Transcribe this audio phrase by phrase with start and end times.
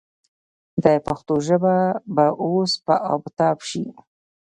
[0.83, 1.75] د پښتو ژبه
[2.15, 3.85] به اوس په آب و تاب شي.